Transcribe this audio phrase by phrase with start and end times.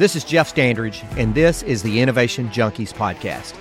[0.00, 3.54] This is Jeff Standridge, and this is the Innovation Junkies podcast.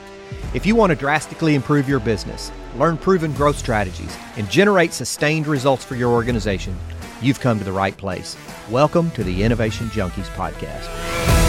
[0.54, 5.47] If you want to drastically improve your business, learn proven growth strategies, and generate sustained
[5.47, 6.77] results for your organization,
[7.21, 8.38] you've come to the right place.
[8.70, 11.48] Welcome to the Innovation Junkies podcast.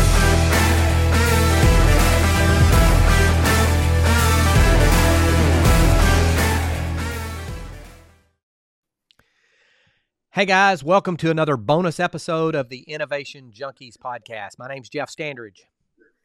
[10.33, 14.61] Hey guys, welcome to another bonus episode of the Innovation Junkies podcast.
[14.61, 15.63] My name's Jeff Standridge.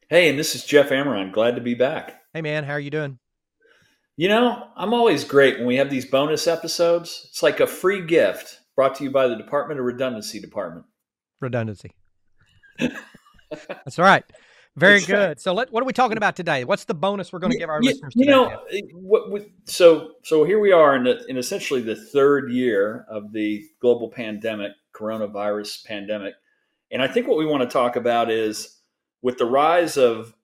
[0.08, 1.32] Hey, and this is Jeff Amrine.
[1.32, 2.20] Glad to be back.
[2.32, 3.18] Hey man, how are you doing?
[4.16, 7.26] You know, I'm always great when we have these bonus episodes.
[7.30, 10.86] It's like a free gift brought to you by the Department of Redundancy Department.
[11.40, 11.90] Redundancy.
[13.50, 14.24] That's right.
[14.76, 15.28] Very good.
[15.28, 15.40] Right.
[15.40, 16.18] So, let, what are we talking mm.
[16.18, 16.64] about today?
[16.64, 18.12] What's the bonus we're going to give our you, listeners?
[18.12, 18.26] Today?
[18.26, 18.62] You know,
[18.92, 23.64] what, so so here we are in, the, in essentially the third year of the
[23.80, 26.34] global pandemic, coronavirus pandemic,
[26.92, 28.80] and I think what we want to talk about is
[29.22, 30.34] with the rise of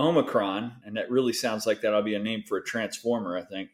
[0.00, 3.36] Omicron, and that really sounds like that'll be a name for a transformer.
[3.36, 3.68] I think.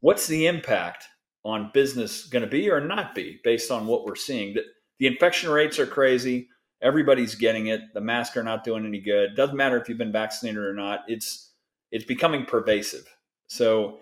[0.00, 1.04] What's the impact
[1.44, 4.54] on business going to be or not be based on what we're seeing?
[4.54, 4.64] The,
[4.98, 6.48] the infection rates are crazy
[6.82, 7.80] Everybody's getting it.
[7.92, 9.36] The masks are not doing any good.
[9.36, 11.00] Doesn't matter if you've been vaccinated or not.
[11.08, 11.52] It's
[11.90, 13.06] it's becoming pervasive.
[13.48, 13.98] So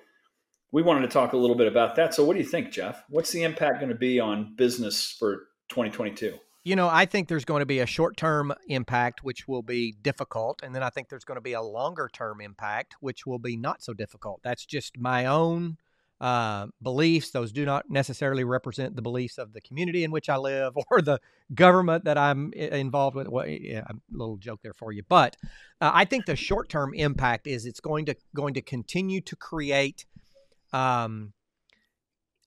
[0.73, 2.15] we wanted to talk a little bit about that.
[2.15, 3.03] So what do you think, Jeff?
[3.09, 6.37] What's the impact going to be on business for 2022?
[6.65, 9.93] You know, I think there's going to be a short term impact, which will be
[10.03, 10.61] difficult.
[10.63, 13.57] And then I think there's going to be a longer term impact, which will be
[13.57, 14.41] not so difficult.
[14.43, 15.79] That's just my own
[16.21, 17.31] uh, beliefs.
[17.31, 21.01] Those do not necessarily represent the beliefs of the community in which I live or
[21.01, 21.21] the
[21.55, 23.29] government that I'm involved with.
[23.29, 25.37] Well, yeah, a little joke there for you, but
[25.81, 29.37] uh, I think the short term impact is it's going to going to continue to
[29.37, 30.07] create
[30.73, 31.33] um,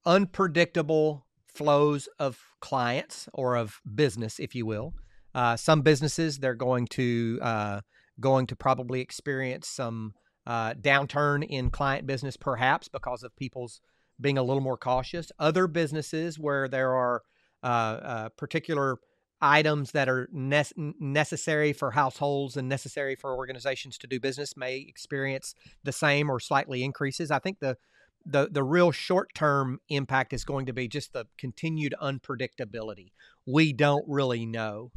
[0.05, 4.93] unpredictable flows of clients or of business, if you will.
[5.33, 7.81] Uh, some businesses they're going to uh,
[8.19, 10.13] going to probably experience some
[10.47, 13.81] uh, downturn in client business, perhaps because of people's
[14.19, 15.31] being a little more cautious.
[15.39, 17.23] Other businesses where there are
[17.63, 18.97] uh, uh, particular
[19.41, 24.77] items that are ne- necessary for households and necessary for organizations to do business may
[24.77, 27.31] experience the same or slightly increases.
[27.31, 27.77] I think the
[28.23, 33.11] the the real short term impact is going to be just the continued unpredictability.
[33.47, 34.91] We don't really know.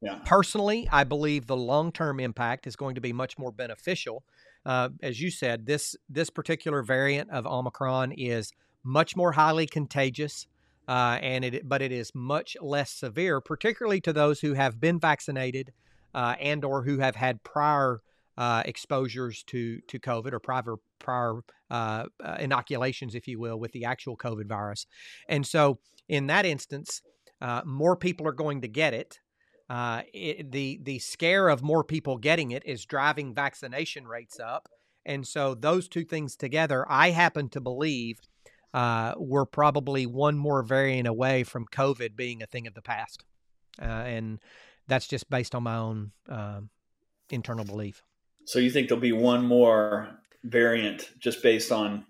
[0.00, 0.18] Yeah.
[0.24, 4.24] Personally, I believe the long term impact is going to be much more beneficial
[4.66, 8.52] uh, as you said, this this particular variant of Omicron is
[8.82, 10.46] much more highly contagious,
[10.88, 14.98] uh, and it but it is much less severe, particularly to those who have been
[14.98, 15.72] vaccinated
[16.14, 18.00] uh, and or who have had prior
[18.38, 23.72] uh, exposures to to COVID or prior prior uh, uh, inoculations, if you will, with
[23.72, 24.86] the actual COVID virus.
[25.28, 27.02] And so, in that instance,
[27.66, 29.20] more people are going to get it
[29.68, 34.68] uh, it, the the scare of more people getting it is driving vaccination rates up,
[35.04, 38.18] and so those two things together, I happen to believe,
[38.72, 43.24] uh, we're probably one more variant away from COVID being a thing of the past,
[43.80, 44.40] uh, and
[44.86, 46.68] that's just based on my own um,
[47.30, 48.02] internal belief.
[48.44, 50.10] So you think there'll be one more
[50.42, 52.04] variant just based on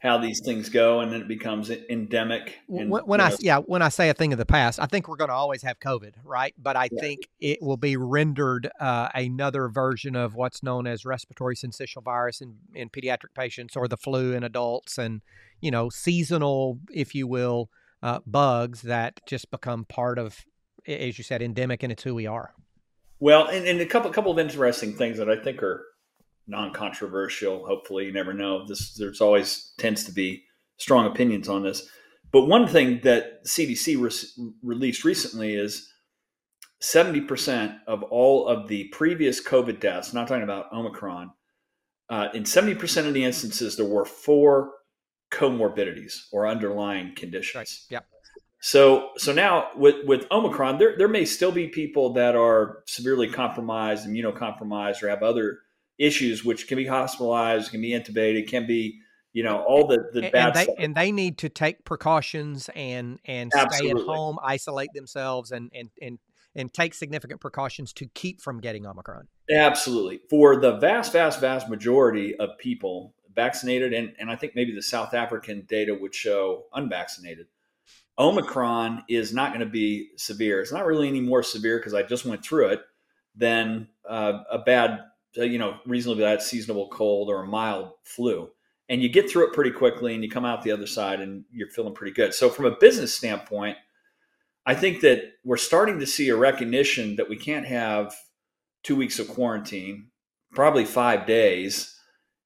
[0.00, 3.82] how these things go and then it becomes endemic and, when, when i yeah when
[3.82, 6.12] i say a thing of the past i think we're going to always have covid
[6.24, 7.00] right but i yeah.
[7.00, 12.40] think it will be rendered uh, another version of what's known as respiratory syncytial virus
[12.40, 15.20] in, in pediatric patients or the flu in adults and
[15.60, 17.70] you know seasonal if you will
[18.02, 20.44] uh, bugs that just become part of
[20.86, 22.54] as you said endemic and it's who we are
[23.18, 25.84] well and, and a couple couple of interesting things that i think are
[26.50, 27.66] non-controversial.
[27.66, 28.66] Hopefully, you never know.
[28.66, 30.44] This there's always tends to be
[30.76, 31.88] strong opinions on this.
[32.32, 35.90] But one thing that CDC re- released recently is
[36.82, 41.30] 70% of all of the previous COVID deaths, not talking about Omicron,
[42.08, 44.72] uh, in 70% of the instances, there were four
[45.30, 47.86] comorbidities or underlying conditions.
[47.90, 47.94] Right.
[47.94, 48.06] Yep.
[48.62, 53.28] So, so now with, with Omicron, there, there may still be people that are severely
[53.28, 55.60] compromised, immunocompromised, or have other
[56.00, 58.98] issues, which can be hospitalized, can be intubated, can be
[59.32, 60.76] you know all the the and, bad and they, stuff.
[60.78, 64.00] and they need to take precautions and and Absolutely.
[64.00, 66.18] stay at home, isolate themselves, and and and
[66.56, 69.28] and take significant precautions to keep from getting Omicron.
[69.52, 74.74] Absolutely, for the vast, vast, vast majority of people vaccinated, and and I think maybe
[74.74, 77.46] the South African data would show unvaccinated.
[78.18, 80.60] Omicron is not going to be severe.
[80.60, 82.80] It's not really any more severe because I just went through it
[83.34, 85.04] than uh, a bad
[85.34, 88.50] you know, reasonably bad seasonable cold or a mild flu.
[88.88, 91.44] And you get through it pretty quickly and you come out the other side and
[91.52, 92.34] you're feeling pretty good.
[92.34, 93.76] So, from a business standpoint,
[94.66, 98.14] I think that we're starting to see a recognition that we can't have
[98.82, 100.08] two weeks of quarantine,
[100.52, 101.96] probably five days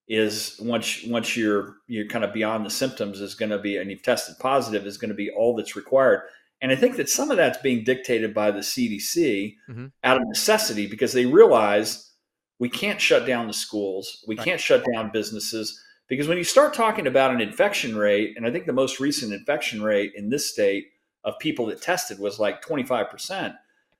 [0.06, 3.90] is once once you're you're kind of beyond the symptoms is going to be and
[3.90, 6.22] you've tested positive is going to be all that's required.
[6.60, 9.87] And I think that some of that's being dictated by the CDC mm-hmm.
[10.02, 12.10] out of necessity because they realize
[12.58, 16.74] we can't shut down the schools, we can't shut down businesses because when you start
[16.74, 20.50] talking about an infection rate, and I think the most recent infection rate in this
[20.50, 20.88] state
[21.24, 23.54] of people that tested was like 25%,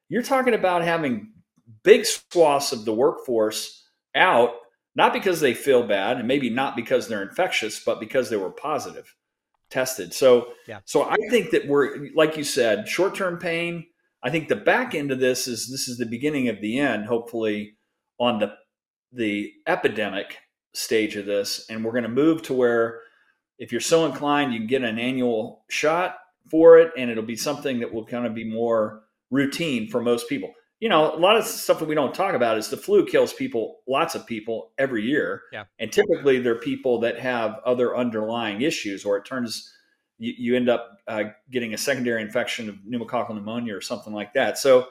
[0.09, 1.33] you're talking about having
[1.83, 3.85] big swaths of the workforce
[4.15, 4.57] out
[4.97, 8.51] not because they feel bad and maybe not because they're infectious, but because they were
[8.51, 9.15] positive
[9.71, 10.15] tested.
[10.15, 10.81] So, yeah.
[10.85, 13.87] so I think that we're, like you said, short term pain.
[14.23, 17.07] I think the back end of this is this is the beginning of the end,
[17.07, 17.74] hopefully,
[18.19, 18.53] on the
[19.13, 20.39] the epidemic
[20.75, 21.67] stage of this.
[21.71, 23.01] And we're going to move to where
[23.59, 26.17] if you're so inclined, you can get an annual shot
[26.51, 30.29] for it, and it'll be something that will kind of be more routine for most
[30.29, 30.53] people
[30.85, 33.33] you know, a lot of stuff that we don't talk about is the flu kills
[33.33, 35.41] people, lots of people every year.
[35.51, 35.65] Yeah.
[35.79, 39.73] And typically they're people that have other underlying issues, or it turns,
[40.19, 44.35] you, you end up uh, getting a secondary infection of pneumococcal pneumonia or something like
[44.35, 44.59] that.
[44.59, 44.89] So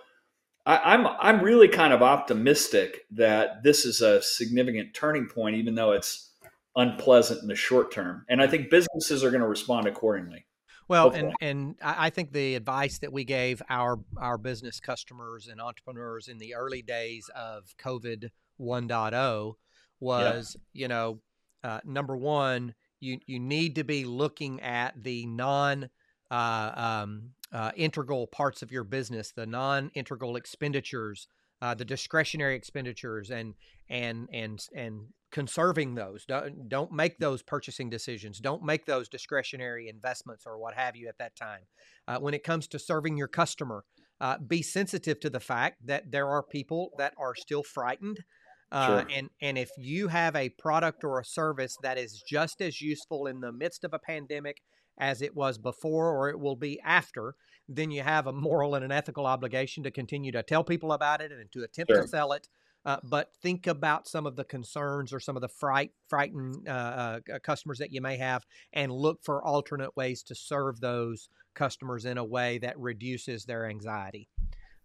[0.66, 5.76] I, I'm, I'm really kind of optimistic that this is a significant turning point, even
[5.76, 6.32] though it's
[6.76, 8.26] unpleasant in the short term.
[8.30, 10.46] And I think businesses are going to respond accordingly.
[10.90, 15.62] Well, and and I think the advice that we gave our our business customers and
[15.62, 18.30] entrepreneurs in the early days of COVID
[18.60, 19.54] 1.0
[20.00, 20.82] was, yeah.
[20.82, 21.20] you know,
[21.64, 25.90] uh, number one, you you need to be looking at the non
[26.36, 31.28] um, uh, integral parts of your business, the non integral expenditures,
[31.62, 33.54] uh, the discretionary expenditures, and
[33.90, 36.26] and and and conserving those.
[36.26, 38.40] Don't, don't make those purchasing decisions.
[38.40, 41.62] Don't make those discretionary investments or what have you at that time.
[42.08, 43.84] Uh, when it comes to serving your customer,
[44.22, 48.24] uh, be sensitive to the fact that there are people that are still frightened.
[48.72, 49.08] Uh, sure.
[49.12, 53.28] and, and if you have a product or a service that is just as useful
[53.28, 54.62] in the midst of a pandemic
[54.98, 57.36] as it was before or it will be after,
[57.68, 61.22] then you have a moral and an ethical obligation to continue to tell people about
[61.22, 62.02] it and to attempt sure.
[62.02, 62.48] to sell it
[62.86, 66.72] uh, but think about some of the concerns or some of the fright, frightened uh,
[66.72, 72.06] uh, customers that you may have, and look for alternate ways to serve those customers
[72.06, 74.28] in a way that reduces their anxiety.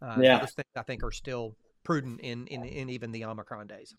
[0.00, 3.66] Uh, yeah, those things I think are still prudent in, in in even the Omicron
[3.66, 3.96] days.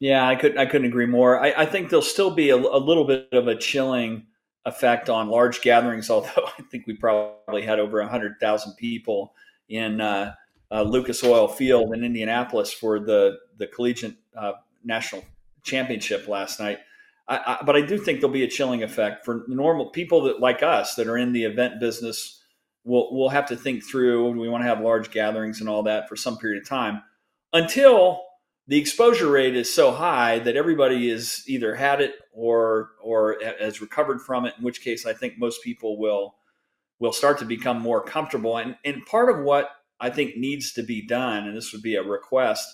[0.00, 1.40] Yeah, I could I couldn't agree more.
[1.40, 4.26] I, I think there'll still be a, a, little bit of a chilling
[4.66, 9.32] effect on large gatherings, although I think we probably had over hundred thousand people
[9.68, 10.34] in uh,
[10.70, 14.52] uh, Lucas Oil Field in Indianapolis for the the collegiate uh,
[14.84, 15.24] national
[15.62, 16.78] championship last night.
[17.28, 20.40] I, I, but I do think there'll be a chilling effect for normal people that
[20.40, 22.42] like us that are in the event business.
[22.84, 24.30] We'll we'll have to think through.
[24.30, 27.02] We want to have large gatherings and all that for some period of time
[27.52, 28.25] until
[28.68, 33.80] the exposure rate is so high that everybody is either had it or or has
[33.80, 34.54] recovered from it.
[34.58, 36.34] In which case, I think most people will
[36.98, 38.56] will start to become more comfortable.
[38.58, 39.70] And and part of what
[40.00, 42.68] I think needs to be done, and this would be a request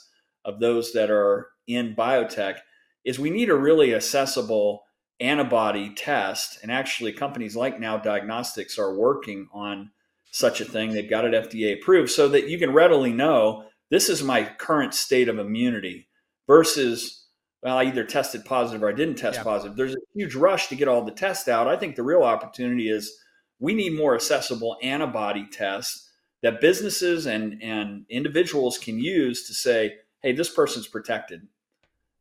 [0.45, 2.59] of those that are in biotech,
[3.05, 4.85] is we need a really accessible
[5.21, 6.59] antibody test.
[6.63, 9.91] And actually, companies like Now Diagnostics are working on
[10.31, 10.91] such a thing.
[10.91, 14.95] They've got it FDA approved so that you can readily know this is my current
[14.95, 16.09] state of immunity
[16.47, 17.27] versus,
[17.63, 19.45] well, I either tested positive or I didn't test yeah.
[19.45, 19.77] positive.
[19.77, 21.69] There's a huge rush to get all the tests out.
[21.69, 23.15] I think the real opportunity is
[23.61, 26.09] we need more accessible antibody tests
[26.43, 31.47] that businesses and, and individuals can use to say, hey, this person's protected.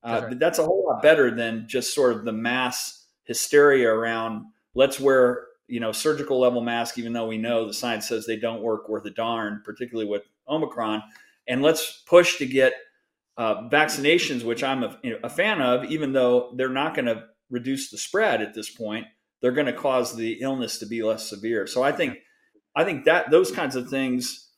[0.03, 0.37] Uh, right.
[0.37, 4.43] That's a whole lot better than just sort of the mass hysteria around
[4.75, 8.35] let's wear you know surgical level mask, even though we know the science says they
[8.35, 11.01] don't work worth a darn, particularly with Omicron.
[11.47, 12.73] And let's push to get
[13.37, 17.07] uh, vaccinations, which I'm a, you know, a fan of, even though they're not going
[17.07, 19.05] to reduce the spread at this point.
[19.41, 21.65] They're going to cause the illness to be less severe.
[21.67, 22.19] So I think
[22.75, 24.49] I think that those kinds of things,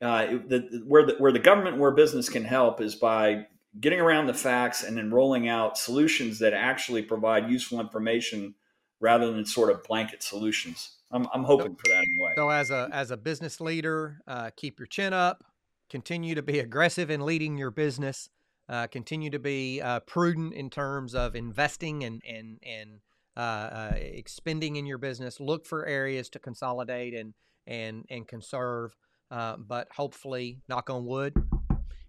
[0.00, 3.46] uh, the, where the where the government, where business can help, is by
[3.78, 8.54] getting around the facts and then rolling out solutions that actually provide useful information
[9.00, 10.96] rather than sort of blanket solutions.
[11.10, 12.32] I'm, I'm hoping for that anyway.
[12.36, 15.44] So as a as a business leader, uh, keep your chin up,
[15.92, 18.30] continue to be aggressive in leading your business,
[18.66, 23.00] uh, continue to be uh, prudent in terms of investing and and and
[23.36, 25.38] uh, uh, expending in your business.
[25.38, 27.34] Look for areas to consolidate and
[27.66, 28.96] and and conserve.
[29.30, 31.34] Uh, but hopefully, knock on wood,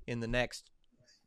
[0.07, 0.71] in the next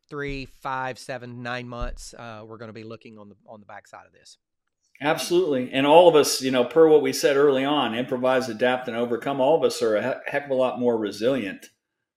[0.08, 3.66] three, five, seven, nine months, uh, we're going to be looking on the on the
[3.66, 4.38] backside of this.
[5.02, 8.88] Absolutely, and all of us, you know, per what we said early on, improvise, adapt,
[8.88, 9.42] and overcome.
[9.42, 11.68] All of us are a heck of a lot more resilient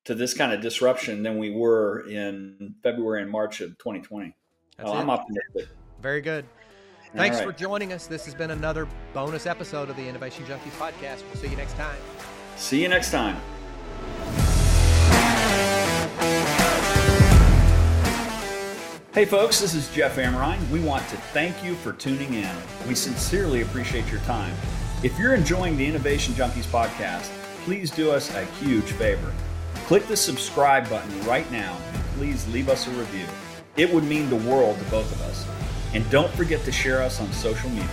[0.06, 4.36] to this kind of disruption than we were in February and March of 2020.
[4.82, 5.68] Well, I'm optimistic.
[6.02, 6.46] Very good.
[7.16, 7.46] Thanks right.
[7.46, 8.08] for joining us.
[8.08, 11.24] This has been another bonus episode of the Innovation Junkies podcast.
[11.28, 11.98] We'll see you next time.
[12.56, 13.38] See you next time.
[19.12, 20.70] Hey folks, this is Jeff Amrine.
[20.70, 22.56] We want to thank you for tuning in.
[22.88, 24.54] We sincerely appreciate your time.
[25.04, 27.30] If you're enjoying the Innovation Junkies podcast,
[27.66, 29.34] please do us a huge favor.
[29.90, 33.26] Click the subscribe button right now and please leave us a review.
[33.76, 35.48] It would mean the world to both of us.
[35.96, 37.90] And don't forget to share us on social media.